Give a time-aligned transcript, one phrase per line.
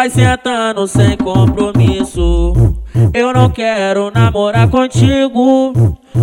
[0.00, 2.54] vai sentando sem compromisso.
[3.12, 5.74] Eu não quero namorar contigo.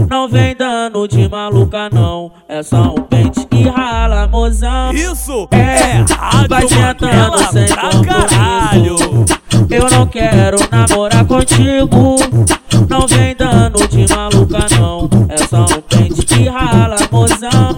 [0.10, 2.32] Não vem dando de maluca, não.
[2.50, 4.92] É só um pente que rala, mozão.
[4.94, 6.04] Isso É,
[6.50, 9.26] vai Rádio sentando sem compromisso.
[9.70, 12.16] Eu não quero namorar contigo.
[12.90, 15.08] Não vem dando de maluca, não.
[15.30, 17.78] É só um pente que rala, mozão.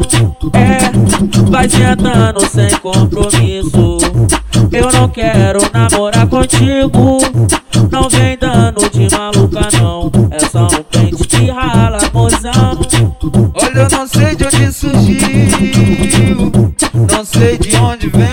[0.53, 3.98] É, vai sentando sem compromisso.
[4.71, 7.17] Eu não quero namorar contigo.
[7.91, 10.11] Não vem dando de maluca, não.
[10.31, 12.79] É só um pente que rala, mozão.
[13.55, 16.51] Olha, eu não sei de onde surgiu,
[17.11, 18.29] não sei de onde vem.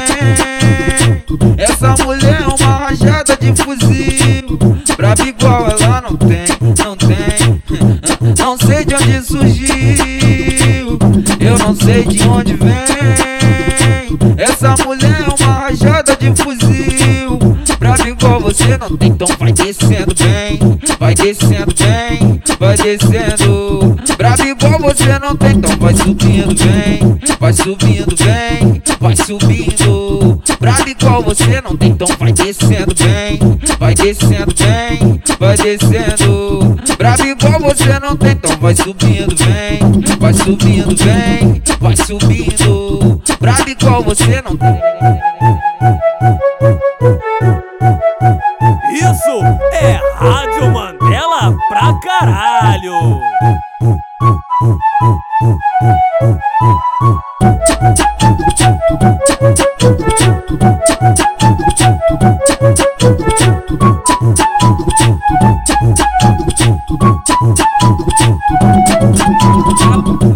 [1.58, 4.58] Essa mulher é uma rajada de fuzil,
[4.96, 6.46] braba igual ela não tem,
[6.84, 7.62] não tem.
[8.38, 10.98] Não sei de onde surgiu,
[11.40, 12.76] eu não sei de onde vem.
[14.38, 15.25] Essa mulher
[18.46, 19.08] você não tem.
[19.08, 20.58] Então vai descendo bem,
[21.00, 23.96] vai descendo bem, vai descendo.
[24.16, 30.42] Brabo igual você não tem, então vai subindo bem, vai subindo bem, vai subindo.
[30.60, 33.38] Brabo igual você não tem, então vai descendo bem,
[33.80, 36.76] vai descendo bem, vai descendo.
[36.96, 39.80] Brabo igual você não tem, então vai subindo bem,
[40.20, 43.20] vai subindo bem, vai subindo.
[43.40, 46.05] Brabo igual você não tem.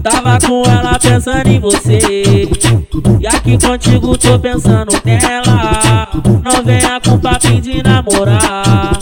[0.02, 2.46] Tava com ela pensando em você.
[3.18, 6.10] E aqui contigo tô pensando nela.
[6.44, 8.98] Não venha com papinho de namorar.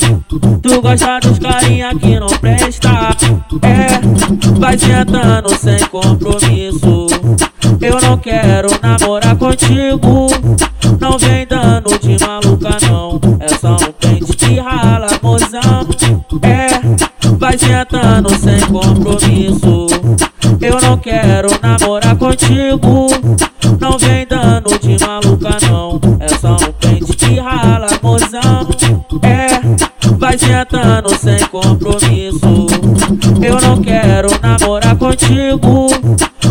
[0.63, 3.17] Tu gosta dos carinha que não presta.
[3.63, 3.98] É,
[4.59, 7.07] vai sentando sem compromisso.
[7.81, 10.27] Eu não quero namorar contigo.
[11.01, 13.21] Não vem dando de maluca, não.
[13.41, 15.87] É só um pente que rala, mozão.
[16.43, 16.69] É,
[17.39, 19.87] vai sentando sem compromisso.
[20.61, 23.07] Eu não quero namorar contigo.
[23.81, 26.01] Não vem dando de maluca, não.
[26.21, 28.69] É só um pente que rala, mozão.
[29.23, 32.68] É, vai sentando sem compromisso.
[33.43, 35.89] Eu não quero namorar contigo.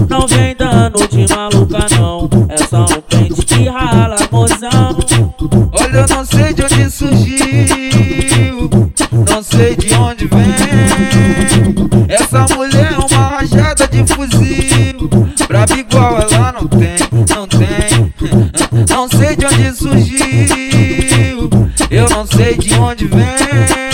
[0.10, 2.30] Não vem dando de maluca, não.
[2.50, 4.98] É só um pente que rala, mozão.
[5.80, 8.70] Olha, eu não sei de onde surgiu,
[9.30, 12.08] não sei de onde vem.
[12.08, 15.10] Essa mulher é uma rajada de fuzil,
[15.48, 16.96] braba igual ela não tem,
[17.36, 18.14] não tem.
[18.90, 21.50] Não sei de onde surgiu,
[21.92, 23.87] eu não sei de onde vem.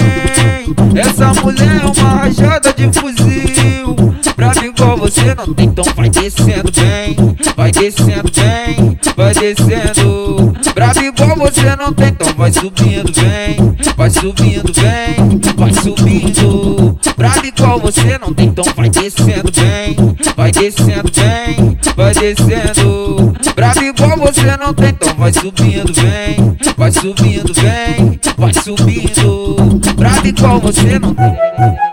[1.24, 3.96] Essa mulher é uma rajada de fuzil,
[4.36, 5.68] braba igual você não tem.
[5.68, 7.16] Então vai descendo bem,
[7.56, 10.54] vai descendo bem, vai descendo.
[10.76, 17.00] Brabo igual você não tem, então vai subindo bem, vai subindo bem, vai subindo.
[17.16, 19.96] Brabo igual você não tem, então vai descendo bem,
[20.36, 23.34] vai descendo bem, vai descendo.
[23.56, 29.63] Brabo igual você não tem, então vai subindo bem, vai subindo bem, vai subindo.
[30.04, 31.93] Brabo igual você não tem.